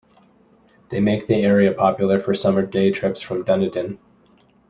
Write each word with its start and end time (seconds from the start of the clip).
They 0.89 0.99
make 0.99 1.27
the 1.27 1.35
area 1.35 1.73
popular 1.73 2.19
for 2.19 2.33
summer 2.33 2.65
day 2.65 2.89
trips 2.89 3.21
from 3.21 3.43
Dunedin. 3.43 3.99